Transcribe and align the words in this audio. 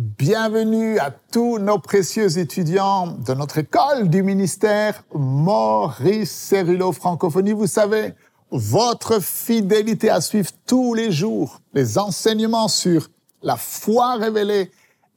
Bienvenue 0.00 1.00
à 1.00 1.10
tous 1.10 1.58
nos 1.58 1.80
précieux 1.80 2.38
étudiants 2.38 3.08
de 3.08 3.34
notre 3.34 3.58
école 3.58 4.08
du 4.08 4.22
ministère 4.22 5.02
Maurice 5.12 6.30
Cerullo 6.30 6.92
Francophonie. 6.92 7.50
Vous 7.50 7.66
savez, 7.66 8.14
votre 8.52 9.20
fidélité 9.20 10.08
à 10.08 10.20
suivre 10.20 10.52
tous 10.66 10.94
les 10.94 11.10
jours 11.10 11.60
les 11.74 11.98
enseignements 11.98 12.68
sur 12.68 13.08
la 13.42 13.56
foi 13.56 14.14
révélée 14.14 14.70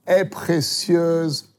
est 0.07 0.25
précieuse 0.25 1.53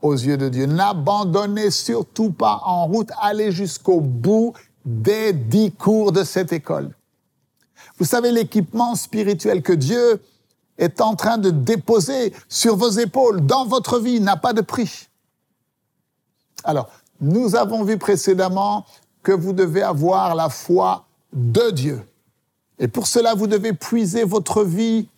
aux 0.00 0.14
yeux 0.14 0.38
de 0.38 0.48
Dieu. 0.48 0.64
N'abandonnez 0.64 1.70
surtout 1.70 2.30
pas 2.30 2.62
en 2.64 2.86
route, 2.86 3.10
allez 3.20 3.52
jusqu'au 3.52 4.00
bout 4.00 4.54
des 4.86 5.34
dix 5.34 5.70
cours 5.70 6.12
de 6.12 6.24
cette 6.24 6.54
école. 6.54 6.94
Vous 7.98 8.06
savez, 8.06 8.32
l'équipement 8.32 8.94
spirituel 8.94 9.60
que 9.60 9.74
Dieu 9.74 10.22
est 10.78 11.00
en 11.00 11.14
train 11.16 11.38
de 11.38 11.50
déposer 11.50 12.32
sur 12.48 12.76
vos 12.76 12.90
épaules 12.90 13.44
dans 13.44 13.66
votre 13.66 13.98
vie 13.98 14.20
n'a 14.20 14.36
pas 14.36 14.52
de 14.52 14.60
prix. 14.60 15.08
Alors, 16.64 16.88
nous 17.20 17.56
avons 17.56 17.84
vu 17.84 17.98
précédemment 17.98 18.86
que 19.22 19.32
vous 19.32 19.52
devez 19.52 19.82
avoir 19.82 20.34
la 20.34 20.48
foi 20.48 21.06
de 21.32 21.70
Dieu. 21.70 22.02
Et 22.78 22.88
pour 22.88 23.06
cela, 23.06 23.34
vous 23.34 23.48
devez 23.48 23.72
puiser 23.72 24.24
votre 24.24 24.62
vie 24.62 25.08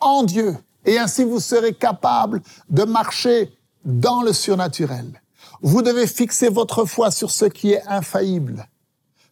en 0.00 0.22
Dieu. 0.22 0.56
Et 0.84 0.98
ainsi, 0.98 1.24
vous 1.24 1.40
serez 1.40 1.74
capable 1.74 2.42
de 2.70 2.84
marcher 2.84 3.52
dans 3.84 4.22
le 4.22 4.32
surnaturel. 4.32 5.20
Vous 5.62 5.82
devez 5.82 6.06
fixer 6.06 6.48
votre 6.48 6.84
foi 6.84 7.10
sur 7.10 7.30
ce 7.30 7.44
qui 7.44 7.72
est 7.72 7.82
infaillible, 7.86 8.66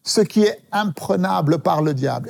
ce 0.02 0.20
qui 0.20 0.42
est 0.42 0.60
imprenable 0.72 1.58
par 1.58 1.82
le 1.82 1.94
diable. 1.94 2.28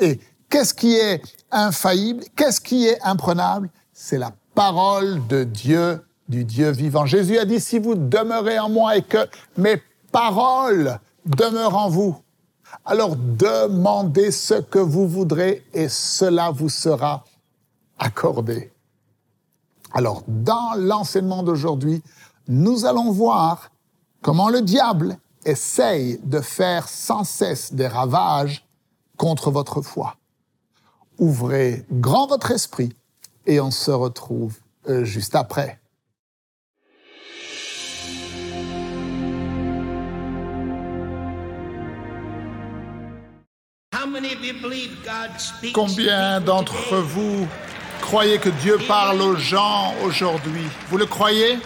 Qu'est-ce 0.55 0.73
qui 0.73 0.95
est 0.95 1.21
infaillible? 1.51 2.23
Qu'est-ce 2.37 2.61
qui 2.61 2.87
est 2.87 3.03
imprenable? 3.03 3.71
C'est 3.93 4.19
la 4.19 4.31
parole 4.55 5.27
de 5.27 5.43
Dieu, 5.43 6.01
du 6.29 6.45
Dieu 6.45 6.71
vivant. 6.71 7.07
Jésus 7.07 7.39
a 7.39 7.45
dit, 7.45 7.59
si 7.59 7.81
vous 7.81 7.97
demeurez 7.97 8.61
en 8.61 8.69
moi 8.69 8.97
et 8.97 9.03
que 9.03 9.27
mes 9.57 9.83
paroles 10.13 11.01
demeurent 11.27 11.77
en 11.77 11.89
vous, 11.89 12.17
alors 12.85 13.17
demandez 13.17 14.31
ce 14.31 14.55
que 14.55 14.79
vous 14.79 15.09
voudrez 15.09 15.65
et 15.75 15.89
cela 15.89 16.53
vous 16.53 16.69
sera 16.69 17.25
accordé. 17.99 18.73
Alors, 19.93 20.23
dans 20.29 20.75
l'enseignement 20.77 21.43
d'aujourd'hui, 21.43 22.01
nous 22.47 22.87
allons 22.87 23.11
voir 23.11 23.73
comment 24.23 24.51
le 24.51 24.63
diable 24.63 25.19
essaye 25.45 26.21
de 26.23 26.41
faire 26.41 26.89
sans 26.89 27.25
cesse 27.25 27.75
des 27.75 27.89
ravages 27.89 28.65
contre 29.17 29.51
votre 29.51 29.83
foi 29.83 30.15
ouvrez 31.19 31.85
grand 31.91 32.27
votre 32.27 32.51
esprit 32.51 32.93
et 33.47 33.61
on 33.61 33.71
se 33.71 33.91
retrouve 33.91 34.57
euh, 34.89 35.05
juste 35.05 35.35
après. 35.35 35.79
Combien 45.73 46.41
d'entre 46.41 46.97
vous 46.97 47.49
croyez 48.01 48.39
que 48.39 48.51
Dieu 48.51 48.79
parle 48.87 49.21
aux 49.21 49.37
gens 49.37 49.95
aujourd'hui? 50.05 50.65
Vous 50.89 50.99
le 50.99 51.07
croyez? 51.07 51.59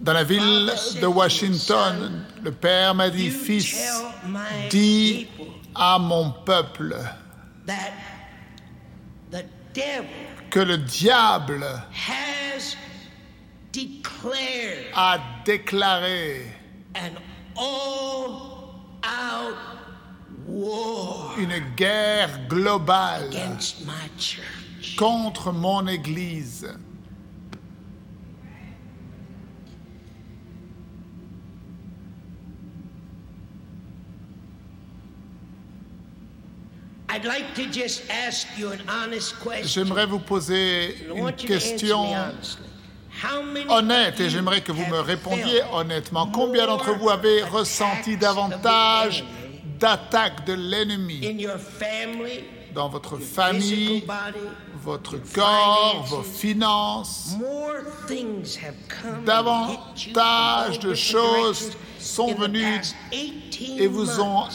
Dans 0.00 0.12
la 0.12 0.24
ville 0.24 0.72
de 1.00 1.06
Washington, 1.06 2.24
le 2.42 2.52
Père 2.52 2.94
m'a 2.94 3.10
dit, 3.10 3.30
Fils, 3.30 3.76
dis 4.70 5.28
à 5.74 5.98
mon 5.98 6.30
peuple. 6.30 6.96
Que 10.50 10.60
le 10.60 10.78
diable 10.78 11.66
a 14.94 15.18
déclaré. 15.44 16.46
une 21.38 21.58
guerre 21.76 22.46
globale 22.48 23.30
contre 24.96 25.52
mon 25.52 25.86
Église. 25.88 26.68
J'aimerais 39.62 40.06
vous 40.06 40.18
poser 40.18 41.06
une 41.14 41.32
question 41.32 42.06
honnête 43.68 44.20
et 44.20 44.28
j'aimerais 44.30 44.60
que 44.60 44.72
vous 44.72 44.86
me 44.86 45.00
répondiez 45.00 45.62
honnêtement. 45.72 46.26
Combien 46.26 46.66
d'entre 46.66 46.92
vous 46.96 47.10
avez 47.10 47.42
ressenti 47.44 48.16
davantage 48.16 49.24
d'attaques 49.78 50.44
de 50.44 50.54
l'ennemi 50.54 51.46
dans 52.74 52.88
votre 52.88 53.18
famille, 53.18 54.04
votre 54.82 55.16
corps, 55.32 56.04
vos 56.08 56.22
finances? 56.22 57.36
Davantage 59.24 60.80
de 60.80 60.94
choses 60.94 61.70
sont 61.98 62.34
venues 62.34 62.80
et 63.12 63.86
vous 63.86 64.20
ont 64.20 64.48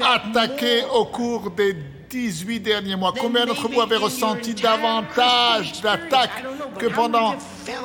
attaqué 0.00 0.84
au 0.94 1.04
cours 1.06 1.50
des 1.50 1.76
18 2.10 2.60
derniers 2.60 2.96
mois. 2.96 3.14
Combien 3.18 3.46
d'entre 3.46 3.68
vous 3.68 3.80
avez 3.80 3.96
ressenti 3.96 4.54
davantage 4.54 5.80
d'attaques 5.80 6.44
que 6.78 6.86
pendant 6.86 7.34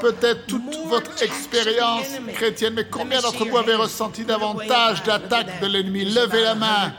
peut-être 0.02 0.46
toute 0.47 0.75
votre 0.88 1.24
expérience 1.24 2.08
chrétienne? 2.34 2.74
Mais 2.75 2.88
combien 2.90 3.22
d'entre 3.22 3.46
vous 3.46 3.58
avez 3.58 3.75
ressenti 3.75 4.25
davantage 4.25 5.03
d'attaques 5.03 5.62
de 5.62 5.68
l'ennemi? 5.68 6.06
Levez 6.06 6.44
la 6.44 6.56
main. 6.56 6.94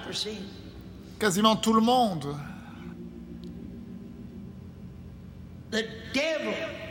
Quasiment 1.19 1.57
tout 1.57 1.75
le 1.75 1.83
monde. 1.83 2.35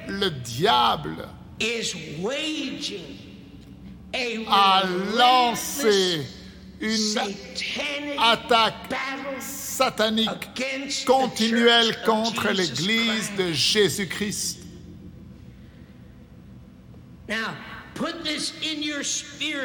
Le 0.07 0.29
diable 0.29 1.28
a 4.50 4.84
lancé 5.18 6.25
une 6.79 7.19
attaque 8.19 8.93
satanique 9.39 10.29
continuelle 11.05 11.97
contre 12.05 12.49
l'Église 12.49 13.31
de 13.38 13.51
Jésus-Christ. 13.51 14.59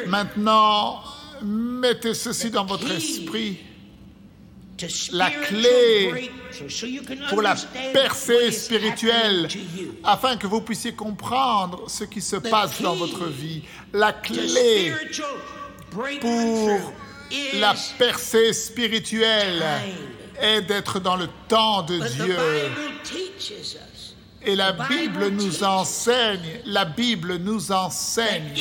Maintenant, 0.07 1.03
mettez 1.41 2.13
ceci 2.13 2.49
dans 2.49 2.65
votre 2.65 2.91
esprit. 2.91 3.59
La 5.11 5.29
clé 5.29 6.31
pour 7.29 7.41
la 7.41 7.55
percée 7.93 8.51
spirituelle, 8.51 9.47
afin 10.03 10.35
que 10.35 10.47
vous 10.47 10.61
puissiez 10.61 10.93
comprendre 10.93 11.89
ce 11.89 12.03
qui 12.03 12.21
se 12.21 12.35
passe 12.35 12.81
dans 12.81 12.95
votre 12.95 13.27
vie. 13.27 13.63
La 13.93 14.11
clé 14.11 14.91
pour 16.19 16.93
la 17.55 17.73
percée 17.97 18.53
spirituelle 18.53 19.63
est 20.39 20.61
d'être 20.61 20.99
dans 20.99 21.15
le 21.15 21.27
temps 21.47 21.83
de 21.83 21.99
Dieu. 21.99 22.37
Et 24.45 24.55
la 24.55 24.73
Bible 24.73 25.29
nous 25.29 25.63
enseigne, 25.63 26.61
la 26.65 26.85
Bible 26.85 27.37
nous 27.37 27.71
enseigne 27.71 28.53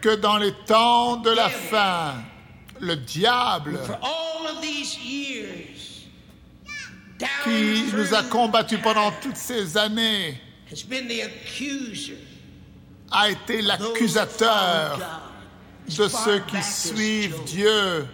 que 0.00 0.14
dans 0.16 0.36
les 0.36 0.52
temps 0.66 1.16
de 1.16 1.30
la 1.30 1.48
fin, 1.48 2.14
le 2.80 2.96
diable 2.96 3.80
qui 7.44 7.84
nous 7.92 8.14
a 8.14 8.22
combattus 8.24 8.78
pendant 8.82 9.10
toutes 9.20 9.36
ces 9.36 9.76
années 9.76 10.40
a 13.10 13.30
été 13.30 13.62
l'accusateur 13.62 15.27
de 15.88 16.08
ceux 16.08 16.40
qui 16.40 16.62
suivent 16.62 17.42
Dieu. 17.44 18.06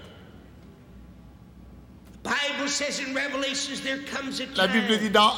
La 4.56 4.66
Bible 4.66 4.98
dit 4.98 5.10
dans 5.10 5.34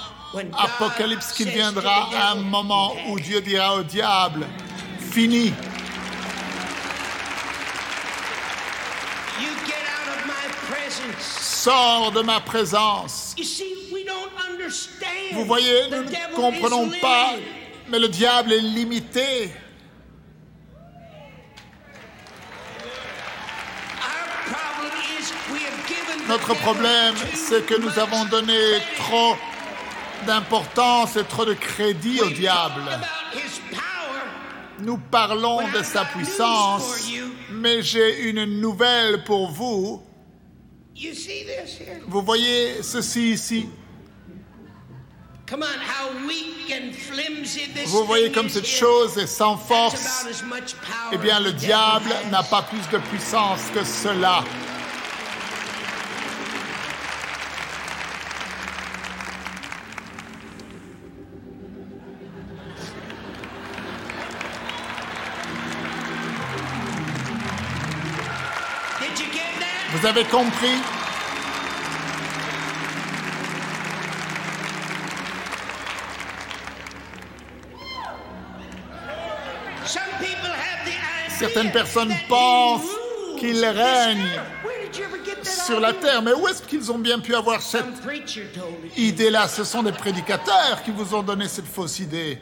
Apocalypse 0.58 1.32
qu'il 1.32 1.48
viendra 1.48 2.30
un 2.30 2.36
moment 2.36 2.94
où 3.08 3.18
Dieu 3.18 3.40
dira 3.40 3.76
au 3.76 3.82
diable, 3.82 4.46
fini. 5.10 5.52
Sors 11.18 12.12
de 12.12 12.22
ma 12.22 12.40
présence. 12.40 13.34
Vous 15.32 15.44
voyez, 15.44 15.90
nous 15.90 16.04
ne 16.04 16.36
comprenons 16.36 16.90
pas, 17.00 17.34
mais 17.88 17.98
le 17.98 18.08
diable 18.08 18.52
est 18.52 18.60
limité. 18.60 19.50
Notre 26.28 26.54
problème, 26.54 27.14
c'est 27.34 27.64
que 27.64 27.74
nous 27.80 27.98
avons 27.98 28.24
donné 28.24 28.58
trop 28.98 29.36
d'importance 30.26 31.16
et 31.16 31.24
trop 31.24 31.44
de 31.44 31.54
crédit 31.54 32.20
au 32.20 32.30
diable. 32.30 32.82
Nous 34.80 34.98
parlons 34.98 35.68
de 35.68 35.82
sa 35.82 36.04
puissance, 36.04 37.08
mais 37.50 37.80
j'ai 37.82 38.28
une 38.28 38.44
nouvelle 38.60 39.24
pour 39.24 39.50
vous. 39.50 40.02
Vous 42.08 42.22
voyez 42.22 42.82
ceci 42.82 43.32
ici? 43.32 43.68
Vous 47.86 48.04
voyez 48.04 48.32
comme 48.32 48.48
cette 48.48 48.66
chose 48.66 49.16
est 49.16 49.28
sans 49.28 49.56
force? 49.56 50.26
Eh 51.12 51.18
bien, 51.18 51.38
le 51.38 51.52
diable 51.52 52.10
n'a 52.32 52.42
pas 52.42 52.62
plus 52.62 52.88
de 52.90 52.98
puissance 52.98 53.60
que 53.72 53.84
cela. 53.84 54.42
Vous 69.92 70.06
avez 70.06 70.24
compris? 70.24 70.76
Certaines 81.38 81.70
personnes 81.70 82.12
pensent 82.28 82.82
qu'ils 83.38 83.64
règnent. 83.64 84.40
sur 85.66 85.80
la 85.80 85.92
terre. 85.92 86.22
Mais 86.22 86.32
où 86.32 86.46
est-ce 86.48 86.62
qu'ils 86.62 86.90
ont 86.90 86.98
bien 86.98 87.18
pu 87.18 87.34
avoir 87.34 87.60
cette 87.60 87.84
idée-là? 88.96 89.48
Ce 89.48 89.64
sont 89.64 89.82
des 89.82 89.92
prédicateurs 89.92 90.82
qui 90.84 90.90
vous 90.90 91.14
ont 91.14 91.22
donné 91.22 91.48
cette 91.48 91.66
fausse 91.66 91.98
idée. 91.98 92.38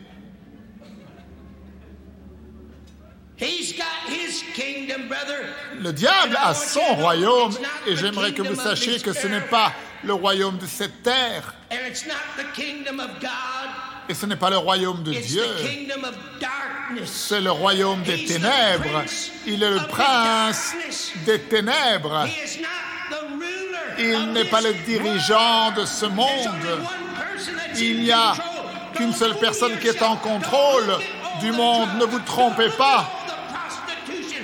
Le 5.85 5.93
diable 5.93 6.39
a 6.43 6.55
son 6.55 6.95
royaume 6.95 7.55
et 7.87 7.95
j'aimerais 7.95 8.33
que 8.33 8.41
vous 8.41 8.55
sachiez 8.55 9.01
que 9.01 9.13
ce 9.13 9.27
n'est 9.27 9.43
pas 9.43 9.71
le 10.03 10.15
royaume 10.15 10.57
de 10.57 10.65
cette 10.67 11.03
terre 11.03 11.53
et 14.09 14.15
ce 14.15 14.25
n'est 14.25 14.37
pas 14.37 14.49
le 14.49 14.57
royaume 14.57 15.03
de 15.03 15.13
Dieu, 15.13 15.45
c'est 17.05 17.43
le 17.43 17.51
royaume 17.51 18.03
des 18.03 18.25
ténèbres. 18.25 19.05
Il 19.47 19.63
est 19.63 19.71
le 19.71 19.87
prince 19.87 20.73
des 21.27 21.41
ténèbres. 21.41 22.29
Il 23.99 24.33
n'est 24.33 24.47
pas 24.47 24.63
le 24.63 24.73
dirigeant 24.87 25.71
de 25.73 25.85
ce 25.85 26.07
monde. 26.07 26.81
Il 27.77 28.05
n'y 28.05 28.13
a 28.13 28.33
qu'une 28.95 29.13
seule 29.13 29.37
personne 29.39 29.79
qui 29.81 29.89
est 29.89 30.03
en 30.03 30.17
contrôle 30.17 30.97
du 31.43 31.53
monde. 31.53 31.91
Ne 32.01 32.07
vous 32.07 32.21
trompez 32.21 32.71
pas. 32.71 33.24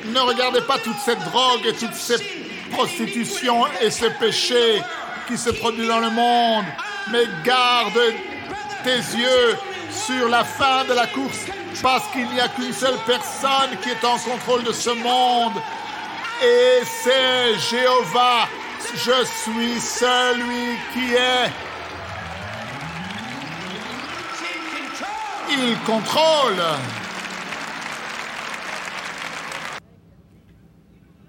Ne 0.07 0.21
regardez 0.21 0.61
pas 0.63 0.79
toute 0.79 0.99
cette 1.05 1.23
drogue 1.25 1.67
et 1.67 1.73
toute 1.73 1.95
cette 1.95 2.25
prostitution 2.73 3.67
et 3.81 3.91
ce 3.91 4.07
péché 4.07 4.83
qui 5.29 5.37
se 5.37 5.51
produit 5.51 5.87
dans 5.87 6.01
le 6.01 6.11
monde, 6.11 6.65
mais 7.13 7.25
garde 7.45 8.01
tes 8.83 8.97
yeux 8.97 9.57
sur 9.91 10.29
la 10.29 10.45
fin 10.45 10.85
de 10.85 10.95
la 10.95 11.07
course 11.07 11.47
parce 11.83 12.07
qu'il 12.13 12.29
n'y 12.29 12.41
a 12.41 12.49
qu'une 12.49 12.73
seule 12.73 12.99
personne 13.07 13.77
qui 13.83 13.91
est 13.91 14.05
en 14.05 14.19
contrôle 14.19 14.65
de 14.65 14.73
ce 14.73 14.91
monde 14.91 15.61
et 16.43 16.85
c'est 16.85 17.59
Jéhovah. 17.71 18.49
Je 18.95 19.25
suis 19.25 19.81
celui 19.81 20.77
qui 20.93 21.15
est. 21.15 21.51
Il 25.51 25.79
contrôle. 25.81 26.63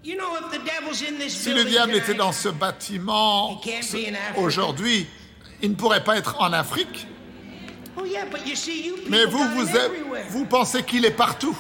Si 0.04 1.54
le 1.54 1.64
diable 1.64 1.94
était 1.96 2.16
dans 2.16 2.32
ce 2.32 2.50
bâtiment 2.50 3.62
aujourd'hui, 4.36 5.08
il 5.62 5.72
ne 5.72 5.76
pourrait 5.76 6.04
pas 6.04 6.18
être 6.18 6.38
en 6.40 6.54
Afrique. 6.54 7.08
Oh, 7.98 8.04
Mais 9.10 9.26
vous, 9.26 9.44
vous, 9.50 9.68
vous 10.30 10.46
pensez 10.46 10.84
qu'il 10.84 11.06
est 11.06 11.12
partout. 11.12 11.56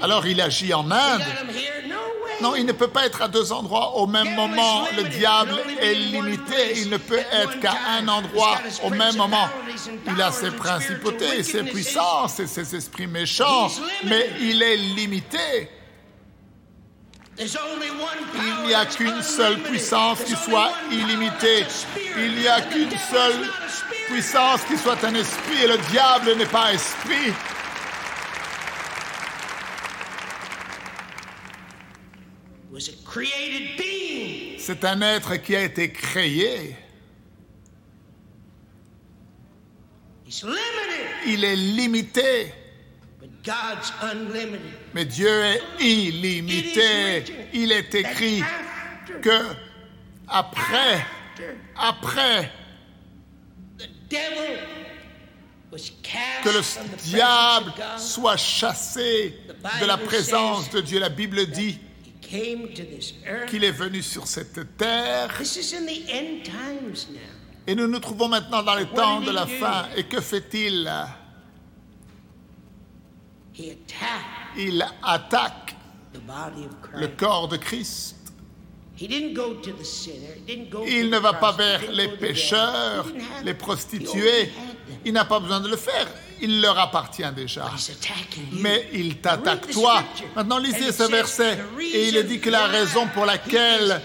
Alors 0.00 0.26
il 0.26 0.40
agit 0.40 0.72
en 0.72 0.90
Inde. 0.90 1.22
Non, 2.40 2.54
il 2.54 2.66
ne 2.66 2.72
peut 2.72 2.88
pas 2.88 3.06
être 3.06 3.22
à 3.22 3.28
deux 3.28 3.52
endroits 3.52 3.96
au 3.96 4.06
même 4.06 4.34
moment. 4.34 4.86
Le 4.96 5.04
diable 5.04 5.58
est 5.80 5.94
limité. 5.94 6.76
Il 6.76 6.90
ne 6.90 6.96
peut 6.96 7.18
être 7.18 7.58
qu'à 7.60 7.74
un 7.98 8.06
endroit 8.06 8.58
au 8.84 8.90
même 8.90 9.16
moment. 9.16 9.48
Il 10.06 10.22
a 10.22 10.30
ses 10.30 10.50
principautés, 10.50 11.42
ses 11.42 11.64
puissances 11.64 12.38
et 12.40 12.46
ses 12.46 12.76
esprits 12.76 13.06
méchants, 13.06 13.68
mais 14.04 14.30
il 14.40 14.62
est 14.62 14.76
limité. 14.76 15.70
Il 17.40 18.66
n'y 18.66 18.74
a 18.74 18.84
qu'une 18.84 19.22
seule 19.22 19.58
puissance 19.58 20.22
qui 20.24 20.34
soit 20.34 20.72
illimitée. 20.90 21.66
Il 22.16 22.34
n'y 22.34 22.48
a 22.48 22.60
qu'une 22.62 22.90
seule 22.90 23.48
puissance 24.08 24.62
qui 24.62 24.76
soit 24.76 25.02
un 25.04 25.14
esprit 25.14 25.62
et 25.62 25.68
le 25.68 25.78
diable 25.90 26.34
n'est 26.36 26.46
pas 26.46 26.72
esprit. 26.72 27.32
C'est 34.58 34.84
un 34.84 35.00
être 35.00 35.36
qui 35.36 35.56
a 35.56 35.62
été 35.62 35.90
créé. 35.90 36.76
Il 41.26 41.44
est 41.44 41.56
limité. 41.56 42.52
Mais 44.94 45.04
Dieu 45.04 45.28
est 45.28 45.62
illimité. 45.80 47.24
Il 47.54 47.72
est 47.72 47.94
écrit 47.94 48.42
que 49.22 49.42
après, 50.28 51.06
après 51.76 52.52
que 56.42 56.48
le 56.48 56.60
diable 57.04 57.72
soit 57.96 58.36
chassé 58.36 59.38
de 59.80 59.86
la 59.86 59.96
présence 59.96 60.70
de 60.70 60.80
Dieu, 60.80 60.98
la 60.98 61.08
Bible 61.08 61.46
dit 61.46 61.78
qu'il 63.48 63.64
est 63.64 63.72
venu 63.72 64.02
sur 64.02 64.26
cette 64.26 64.76
terre. 64.76 65.30
Et 67.66 67.74
nous 67.74 67.86
nous 67.86 67.98
trouvons 67.98 68.28
maintenant 68.28 68.62
dans 68.62 68.74
les 68.74 68.86
temps 68.86 69.20
de 69.20 69.30
la 69.30 69.46
fin. 69.46 69.88
Et 69.96 70.04
que 70.04 70.20
fait-il? 70.20 70.90
Il 74.56 74.86
attaque 75.02 75.76
le 76.94 77.06
corps 77.08 77.48
de 77.48 77.56
Christ. 77.56 78.17
Il 80.86 81.10
ne 81.10 81.18
va 81.18 81.32
pas 81.34 81.52
vers 81.52 81.80
les 81.92 82.08
pécheurs, 82.08 83.06
les 83.44 83.54
prostituées. 83.54 84.52
Il 85.04 85.12
n'a 85.12 85.24
pas 85.24 85.38
besoin 85.38 85.60
de 85.60 85.68
le 85.68 85.76
faire. 85.76 86.06
Il 86.40 86.60
leur 86.60 86.78
appartient 86.78 87.30
déjà. 87.34 87.70
Mais 88.52 88.88
il 88.92 89.18
t'attaque 89.18 89.70
toi. 89.70 90.02
Maintenant, 90.34 90.58
lisez 90.58 90.92
ce 90.92 91.04
verset. 91.04 91.58
Et 91.80 92.08
il 92.08 92.22
dit 92.24 92.40
que 92.40 92.50
la 92.50 92.66
raison 92.66 93.06
pour 93.14 93.24
laquelle 93.24 94.00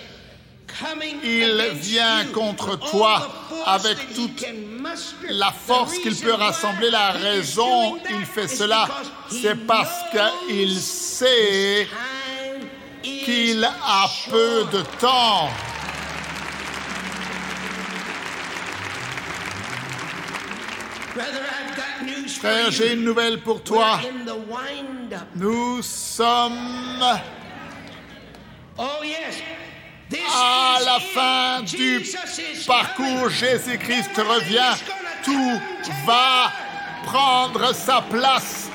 il 1.24 1.72
vient 1.76 2.26
contre 2.34 2.80
toi 2.80 3.30
avec 3.66 3.98
toute 4.16 4.46
la 5.30 5.52
force 5.52 5.98
qu'il 6.00 6.16
peut 6.16 6.34
rassembler, 6.34 6.90
la 6.90 7.12
raison, 7.12 7.98
il 8.10 8.26
fait 8.26 8.48
cela, 8.48 8.88
c'est 9.30 9.56
parce 9.68 10.02
qu'il 10.12 10.80
sait 10.80 11.88
qu'il 13.04 13.64
a 13.64 14.08
peu 14.30 14.66
de 14.72 14.82
temps. 15.00 15.50
Frère, 22.40 22.72
j'ai 22.72 22.94
une 22.94 23.04
nouvelle 23.04 23.40
pour 23.42 23.62
toi. 23.64 24.00
Nous 25.36 25.82
sommes 25.82 27.04
à 30.12 30.80
la 30.84 31.00
fin 31.00 31.62
du 31.64 32.04
parcours, 32.66 33.30
Jésus-Christ 33.30 34.12
revient, 34.18 34.76
tout 35.24 35.60
va 36.06 36.52
prendre 37.06 37.74
sa 37.74 38.02
place. 38.02 38.70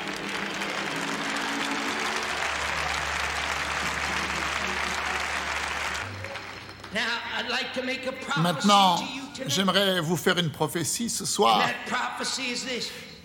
Maintenant, 8.39 9.03
j'aimerais 9.47 10.01
vous 10.01 10.17
faire 10.17 10.39
une 10.39 10.51
prophétie 10.51 11.11
ce 11.11 11.25
soir. 11.25 11.63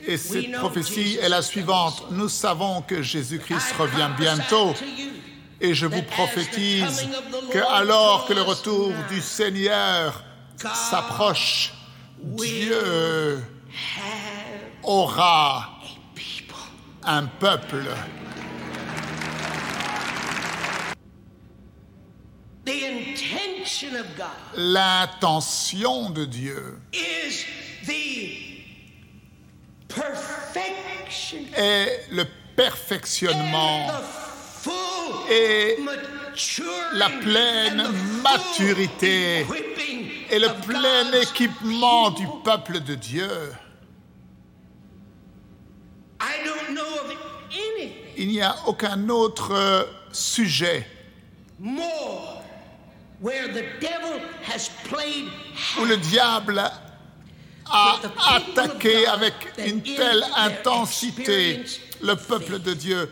Et 0.06 0.18
cette 0.18 0.52
prophétie 0.54 1.18
est 1.22 1.30
la 1.30 1.42
suivante. 1.42 2.12
Nous 2.12 2.30
savons 2.30 2.82
que 2.82 3.02
Jésus-Christ 3.02 3.74
revient 3.78 4.10
bientôt. 4.18 4.74
Et 5.62 5.74
je 5.74 5.86
vous 5.86 6.04
prophétise 6.04 7.08
que 7.52 7.60
alors 7.72 8.26
que 8.26 8.34
le 8.34 8.42
retour 8.42 8.92
du 9.10 9.22
Seigneur 9.22 10.24
s'approche, 10.58 11.74
Dieu 12.22 13.42
aura 14.84 15.80
un 17.06 17.26
peuple. 17.26 17.86
L'intention 24.56 26.10
de 26.10 26.26
Dieu. 26.26 26.80
est 31.56 32.06
le 32.12 32.26
perfectionnement 32.56 33.88
et 35.30 35.78
la 36.94 37.10
pleine 37.10 37.84
maturité 38.24 39.46
et 40.30 40.40
le 40.40 40.50
plein 40.66 41.12
équipement 41.22 42.12
du 42.12 42.26
peuple 42.44 42.80
de 42.80 42.96
Dieu. 42.96 43.30
Il 48.18 48.28
n'y 48.28 48.42
a 48.42 48.56
aucun 48.68 49.10
autre 49.10 49.90
sujet 50.12 50.88
où 55.80 55.86
le 55.86 55.98
diable 55.98 56.60
a 57.72 58.00
attaqué 58.36 59.08
avec 59.08 59.34
une 59.58 59.82
telle 59.82 60.24
intensité 60.36 61.64
le 62.02 62.16
peuple 62.16 62.60
de 62.60 62.74
Dieu, 62.74 63.10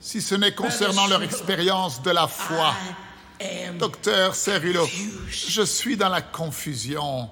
si 0.00 0.20
ce 0.20 0.34
n'est 0.34 0.54
concernant 0.54 1.06
leur 1.06 1.22
expérience 1.22 2.02
de 2.02 2.10
la 2.10 2.26
foi. 2.26 2.74
Docteur 3.74 4.34
Cerullo, 4.34 4.86
je 5.28 5.62
suis 5.62 5.96
dans 5.96 6.08
la 6.08 6.22
confusion. 6.22 7.30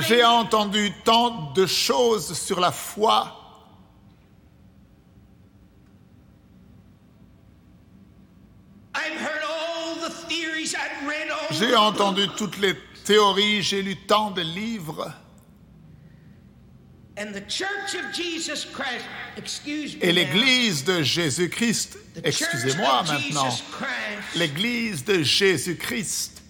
J'ai 0.00 0.24
entendu 0.24 0.92
tant 1.04 1.52
de 1.52 1.66
choses 1.66 2.38
sur 2.38 2.60
la 2.60 2.72
foi. 2.72 3.45
J'ai 11.50 11.76
entendu 11.76 12.28
toutes 12.36 12.58
les 12.58 12.74
théories, 13.04 13.62
j'ai 13.62 13.82
lu 13.82 13.96
tant 13.96 14.30
de 14.30 14.42
livres. 14.42 15.12
Et 20.02 20.12
l'Église 20.12 20.84
de 20.84 21.02
Jésus-Christ, 21.02 21.98
excusez-moi 22.22 23.04
maintenant, 23.04 23.56
l'Église 24.34 25.04
de 25.04 25.22
Jésus-Christ 25.22 26.42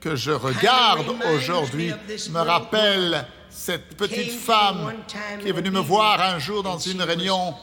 que 0.00 0.16
je 0.16 0.30
regarde 0.30 1.14
aujourd'hui 1.34 1.92
me 2.30 2.40
rappelle 2.40 3.26
cette 3.50 3.96
petite 3.96 4.32
femme 4.32 4.94
qui 5.40 5.48
est 5.48 5.52
venue 5.52 5.70
me 5.70 5.80
voir 5.80 6.20
un 6.20 6.38
jour 6.38 6.62
dans 6.62 6.78
une 6.78 7.02
réunion 7.02 7.54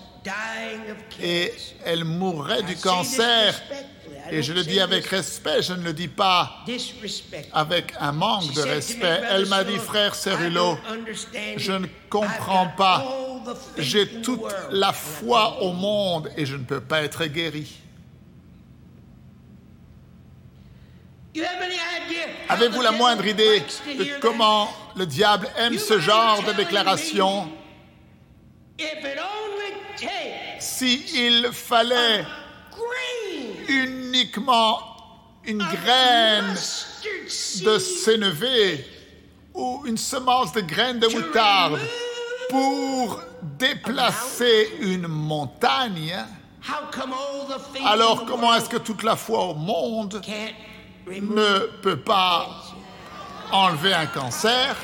et 1.21 1.53
elle 1.83 2.03
mourrait 2.03 2.63
du 2.63 2.75
cancer. 2.75 3.61
Et 4.31 4.41
je 4.41 4.53
le 4.53 4.63
dis 4.63 4.79
avec 4.79 5.05
respect, 5.05 5.61
je 5.61 5.73
ne 5.73 5.83
le 5.83 5.93
dis 5.93 6.07
pas 6.07 6.63
avec 7.53 7.93
un 7.99 8.11
manque 8.11 8.53
de 8.53 8.61
respect. 8.61 9.21
Elle 9.29 9.45
m'a 9.45 9.63
dit, 9.63 9.77
frère 9.77 10.15
Cerullo, 10.15 10.77
je 11.57 11.71
ne 11.73 11.87
comprends 12.09 12.67
pas. 12.75 13.05
J'ai 13.77 14.21
toute 14.21 14.41
la 14.71 14.93
foi 14.93 15.61
au 15.61 15.73
monde 15.73 16.31
et 16.35 16.45
je 16.45 16.55
ne 16.55 16.63
peux 16.63 16.81
pas 16.81 17.03
être 17.03 17.25
guéri. 17.25 17.81
Avez-vous 22.49 22.81
la 22.81 22.91
moindre 22.91 23.25
idée 23.25 23.61
de 23.97 24.19
comment 24.21 24.69
le 24.95 25.05
diable 25.05 25.49
aime 25.57 25.77
ce 25.77 25.99
genre 25.99 26.41
de 26.43 26.53
déclaration? 26.53 27.49
S'il 30.59 31.49
fallait 31.51 32.25
uniquement 33.67 34.79
une 35.43 35.59
graine 35.63 36.55
de 37.63 37.77
sénévé 37.79 38.85
ou 39.53 39.83
une 39.85 39.97
semence 39.97 40.51
de 40.53 40.61
graine 40.61 40.99
de 40.99 41.07
moutarde 41.07 41.79
pour 42.49 43.21
déplacer 43.41 44.73
une 44.79 45.07
montagne, 45.07 46.15
alors 47.85 48.25
comment 48.25 48.53
est-ce 48.55 48.69
que 48.69 48.77
toute 48.77 49.03
la 49.03 49.15
foi 49.15 49.45
au 49.45 49.53
monde 49.53 50.21
ne 51.07 51.59
peut 51.81 51.99
pas 51.99 52.49
enlever 53.51 53.93
un 53.93 54.07
cancer? 54.07 54.75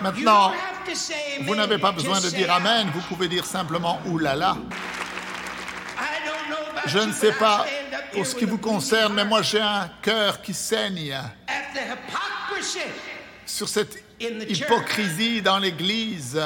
Maintenant, 0.00 0.52
vous 1.42 1.54
n'avez 1.54 1.78
pas 1.78 1.92
besoin 1.92 2.20
de 2.20 2.30
dire 2.30 2.52
Amen, 2.52 2.88
vous 2.94 3.00
pouvez 3.02 3.28
dire 3.28 3.44
simplement 3.44 4.00
Oulala. 4.06 4.56
Je 6.86 6.98
ne 6.98 7.12
sais 7.12 7.32
pas 7.32 7.66
pour 8.12 8.26
ce 8.26 8.34
qui 8.34 8.44
vous 8.44 8.58
concerne, 8.58 9.14
mais 9.14 9.24
moi 9.24 9.42
j'ai 9.42 9.60
un 9.60 9.90
cœur 10.02 10.40
qui 10.40 10.54
saigne. 10.54 11.14
sur 13.44 13.68
cette 13.68 14.02
hypocrisie 14.20 15.42
dans 15.42 15.58
l'Église. 15.58 16.40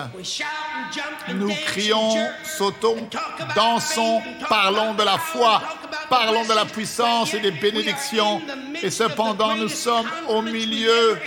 Nous 1.28 1.52
crions, 1.66 2.16
sautons, 2.44 3.08
dansons, 3.54 4.22
parlons 4.48 4.94
de 4.94 5.02
la 5.02 5.18
foi, 5.18 5.62
parlons 6.08 6.44
de 6.44 6.52
la 6.54 6.64
puissance 6.64 7.34
et 7.34 7.40
des 7.40 7.50
bénédictions, 7.50 8.42
et 8.82 8.90
cependant 8.90 9.54
nous 9.56 9.68
sommes 9.68 10.08
au 10.28 10.42
milieu 10.42 11.18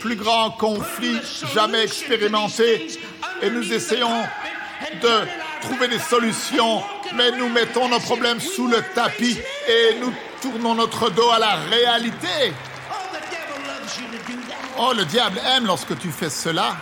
plus 0.00 0.16
grands 0.16 0.50
conflits 0.50 1.20
jamais 1.54 1.84
expérimentés, 1.84 2.88
et 3.42 3.50
nous 3.50 3.72
essayons 3.72 4.22
de 5.02 5.26
trouver 5.62 5.88
des 5.88 5.98
solutions, 5.98 6.82
mais 7.14 7.30
nous 7.32 7.48
mettons 7.48 7.88
nos 7.88 8.00
problèmes 8.00 8.40
sous 8.40 8.68
le 8.68 8.82
tapis 8.94 9.38
et 9.68 9.94
nous 10.00 10.12
tournons 10.42 10.74
notre 10.74 11.10
dos 11.10 11.30
à 11.30 11.38
la 11.38 11.54
réalité. 11.54 12.52
Oh, 14.78 14.92
le 14.94 15.04
diable 15.06 15.40
aime 15.46 15.66
lorsque 15.66 15.98
tu 15.98 16.10
fais 16.10 16.30
cela. 16.30 16.76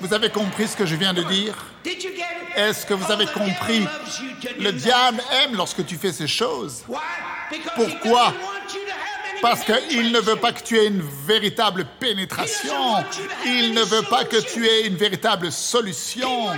Vous 0.00 0.14
avez 0.14 0.30
compris 0.30 0.68
ce 0.68 0.76
que 0.76 0.86
je 0.86 0.94
viens 0.94 1.12
de 1.12 1.24
dire? 1.24 1.54
Est-ce 2.54 2.86
que 2.86 2.94
vous 2.94 3.10
avez 3.10 3.26
compris? 3.26 3.84
Le 4.60 4.70
diable 4.70 5.20
aime 5.42 5.56
lorsque 5.56 5.84
tu 5.84 5.96
fais 5.96 6.12
ces 6.12 6.28
choses. 6.28 6.84
Pourquoi 7.74 8.32
Parce 9.40 9.64
qu'il 9.64 10.12
ne 10.12 10.20
veut 10.20 10.36
pas 10.36 10.52
que 10.52 10.62
tu 10.62 10.76
aies 10.76 10.86
une 10.86 11.02
véritable 11.26 11.86
pénétration. 12.00 12.96
Il 13.44 13.72
ne 13.72 13.82
veut 13.82 14.02
pas 14.02 14.24
que 14.24 14.36
tu 14.36 14.66
aies 14.66 14.86
une 14.86 14.96
véritable 14.96 15.52
solution. 15.52 16.48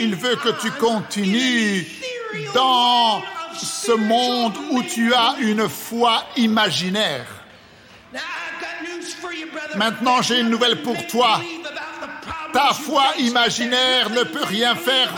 Il 0.00 0.14
veut 0.14 0.36
que 0.36 0.60
tu 0.60 0.70
continues 0.72 1.86
dans 2.54 3.22
ce 3.54 3.92
monde 3.92 4.54
où 4.70 4.82
tu 4.82 5.14
as 5.14 5.36
une 5.40 5.68
foi 5.68 6.24
imaginaire. 6.36 7.26
Maintenant, 9.74 10.22
j'ai 10.22 10.40
une 10.40 10.50
nouvelle 10.50 10.82
pour 10.82 11.06
toi. 11.06 11.40
Ta 12.52 12.72
foi 12.72 13.04
imaginaire 13.18 14.10
ne 14.10 14.22
peut 14.22 14.44
rien 14.44 14.74
faire 14.74 15.12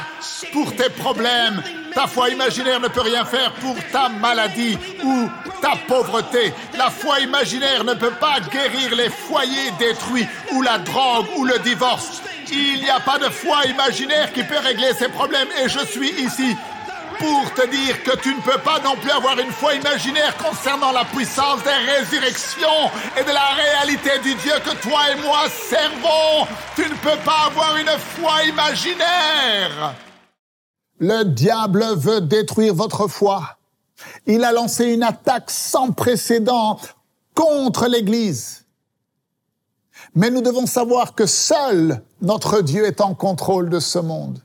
pour 0.52 0.74
tes 0.74 0.90
problèmes. 0.90 1.62
Ta 1.94 2.06
foi 2.06 2.30
imaginaire 2.30 2.80
ne 2.80 2.88
peut 2.88 3.00
rien 3.00 3.24
faire 3.24 3.52
pour 3.54 3.76
ta 3.92 4.08
maladie 4.08 4.78
ou 5.02 5.28
ta 5.60 5.72
pauvreté. 5.88 6.52
La 6.76 6.90
foi 6.90 7.20
imaginaire 7.20 7.84
ne 7.84 7.94
peut 7.94 8.14
pas 8.20 8.40
guérir 8.40 8.94
les 8.96 9.10
foyers 9.10 9.70
détruits 9.78 10.26
ou 10.52 10.62
la 10.62 10.78
drogue 10.78 11.26
ou 11.36 11.44
le 11.44 11.58
divorce. 11.60 12.22
Il 12.52 12.80
n'y 12.80 12.90
a 12.90 13.00
pas 13.00 13.18
de 13.18 13.28
foi 13.28 13.64
imaginaire 13.66 14.32
qui 14.32 14.42
peut 14.42 14.58
régler 14.58 14.92
ces 14.98 15.08
problèmes 15.08 15.48
et 15.62 15.68
je 15.68 15.84
suis 15.86 16.10
ici 16.20 16.56
pour 17.18 17.52
te 17.54 17.66
dire 17.68 18.02
que 18.02 18.16
tu 18.16 18.34
ne 18.34 18.40
peux 18.40 18.58
pas 18.58 18.80
non 18.80 18.96
plus 18.96 19.10
avoir 19.10 19.38
une 19.38 19.52
foi 19.52 19.74
imaginaire 19.74 20.34
concernant 20.38 20.90
la 20.90 21.04
puissance 21.04 21.62
des 21.62 21.92
résurrections 21.92 22.90
et 23.18 23.22
de 23.22 23.30
la 23.30 23.48
réalité 23.54 24.18
du 24.22 24.34
Dieu 24.36 24.54
que 24.64 24.74
toi 24.82 25.00
et 25.12 25.20
moi 25.20 25.44
servons. 25.48 26.46
Tu 26.74 26.82
ne 26.82 26.96
peux 26.96 27.18
pas 27.24 27.46
avoir 27.46 27.76
une 27.76 27.98
foi 28.16 28.42
imaginaire. 28.44 29.94
Le 30.98 31.24
diable 31.24 31.84
veut 31.96 32.20
détruire 32.20 32.74
votre 32.74 33.06
foi. 33.06 33.59
Il 34.26 34.44
a 34.44 34.52
lancé 34.52 34.86
une 34.86 35.02
attaque 35.02 35.50
sans 35.50 35.92
précédent 35.92 36.78
contre 37.34 37.86
l'Église. 37.86 38.64
Mais 40.14 40.30
nous 40.30 40.42
devons 40.42 40.66
savoir 40.66 41.14
que 41.14 41.26
seul 41.26 42.02
notre 42.20 42.60
Dieu 42.60 42.86
est 42.86 43.00
en 43.00 43.14
contrôle 43.14 43.68
de 43.70 43.80
ce 43.80 43.98
monde. 43.98 44.40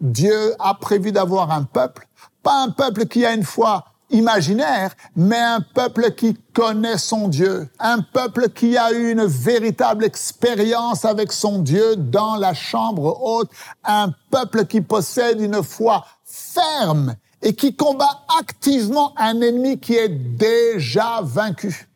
Dieu 0.00 0.54
a 0.58 0.74
prévu 0.74 1.12
d'avoir 1.12 1.50
un 1.50 1.62
peuple, 1.62 2.06
pas 2.42 2.62
un 2.62 2.70
peuple 2.70 3.06
qui 3.06 3.24
a 3.24 3.32
une 3.32 3.44
foi 3.44 3.84
imaginaire, 4.10 4.94
mais 5.16 5.38
un 5.38 5.60
peuple 5.60 6.12
qui 6.12 6.36
connaît 6.52 6.98
son 6.98 7.28
Dieu, 7.28 7.68
un 7.80 8.00
peuple 8.00 8.50
qui 8.50 8.76
a 8.76 8.92
eu 8.92 9.10
une 9.10 9.24
véritable 9.24 10.04
expérience 10.04 11.04
avec 11.04 11.32
son 11.32 11.60
Dieu 11.60 11.96
dans 11.96 12.36
la 12.36 12.54
chambre 12.54 13.20
haute, 13.22 13.50
un 13.84 14.12
peuple 14.30 14.66
qui 14.66 14.80
possède 14.80 15.40
une 15.40 15.62
foi 15.62 16.04
ferme 16.24 17.16
et 17.46 17.54
qui 17.54 17.76
combat 17.76 18.24
activement 18.40 19.12
un 19.16 19.40
ennemi 19.40 19.78
qui 19.78 19.94
est 19.94 20.08
déjà 20.08 21.20
vaincu. 21.22 21.88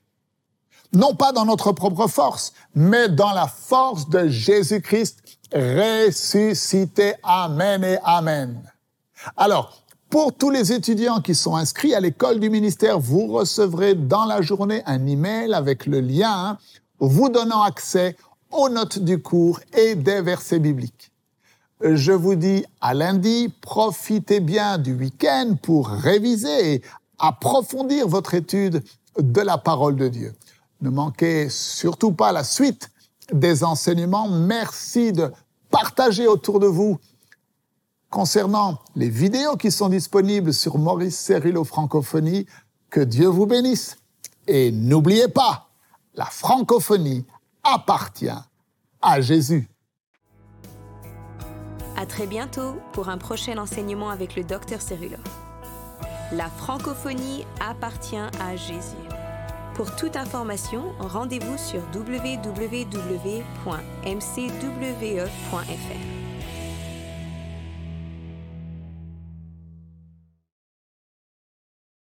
Non 0.92 1.16
pas 1.16 1.32
dans 1.32 1.44
notre 1.44 1.72
propre 1.72 2.06
force, 2.06 2.52
mais 2.72 3.08
dans 3.08 3.32
la 3.32 3.48
force 3.48 4.08
de 4.08 4.28
Jésus-Christ 4.28 5.18
ressuscité. 5.52 7.14
Amen 7.24 7.82
et 7.82 7.98
Amen. 8.04 8.62
Alors, 9.36 9.82
pour 10.08 10.32
tous 10.32 10.50
les 10.50 10.72
étudiants 10.72 11.20
qui 11.20 11.34
sont 11.34 11.56
inscrits 11.56 11.96
à 11.96 12.00
l'école 12.00 12.38
du 12.38 12.48
ministère, 12.48 13.00
vous 13.00 13.26
recevrez 13.26 13.96
dans 13.96 14.26
la 14.26 14.42
journée 14.42 14.84
un 14.86 15.04
email 15.04 15.52
avec 15.52 15.86
le 15.86 15.98
lien 15.98 16.58
vous 17.00 17.28
donnant 17.28 17.62
accès 17.62 18.16
aux 18.52 18.68
notes 18.68 19.00
du 19.00 19.20
cours 19.20 19.58
et 19.76 19.96
des 19.96 20.20
versets 20.20 20.60
bibliques. 20.60 21.09
Je 21.82 22.12
vous 22.12 22.34
dis 22.34 22.64
à 22.82 22.92
lundi, 22.92 23.50
profitez 23.62 24.40
bien 24.40 24.76
du 24.76 24.92
week-end 24.92 25.56
pour 25.62 25.88
réviser 25.88 26.74
et 26.74 26.82
approfondir 27.18 28.06
votre 28.06 28.34
étude 28.34 28.82
de 29.18 29.40
la 29.40 29.56
parole 29.56 29.96
de 29.96 30.08
Dieu. 30.08 30.34
Ne 30.82 30.90
manquez 30.90 31.48
surtout 31.48 32.12
pas 32.12 32.32
la 32.32 32.44
suite 32.44 32.90
des 33.32 33.64
enseignements. 33.64 34.28
Merci 34.28 35.12
de 35.12 35.32
partager 35.70 36.26
autour 36.26 36.60
de 36.60 36.66
vous 36.66 36.98
concernant 38.10 38.78
les 38.94 39.08
vidéos 39.08 39.56
qui 39.56 39.70
sont 39.70 39.88
disponibles 39.88 40.52
sur 40.52 40.76
Maurice 40.76 41.18
Cérillo 41.18 41.64
Francophonie. 41.64 42.44
Que 42.90 43.00
Dieu 43.00 43.28
vous 43.28 43.46
bénisse. 43.46 43.96
Et 44.46 44.70
n'oubliez 44.70 45.28
pas, 45.28 45.70
la 46.14 46.26
francophonie 46.26 47.24
appartient 47.62 48.28
à 49.00 49.20
Jésus. 49.22 49.70
À 52.00 52.06
très 52.06 52.26
bientôt 52.26 52.80
pour 52.94 53.10
un 53.10 53.18
prochain 53.18 53.58
enseignement 53.58 54.08
avec 54.08 54.34
le 54.34 54.42
docteur 54.42 54.80
Cérillo. 54.80 55.18
La 56.32 56.48
francophonie 56.48 57.44
appartient 57.60 58.16
à 58.16 58.56
Jésus. 58.56 58.96
Pour 59.74 59.94
toute 59.96 60.16
information, 60.16 60.94
rendez-vous 60.98 61.58
sur 61.58 61.82
www.mcwe.fr. 61.94 63.40